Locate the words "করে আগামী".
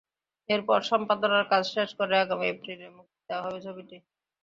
1.99-2.45